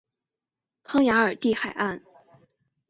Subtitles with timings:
[0.81, 2.01] 康雅尔蒂海滩。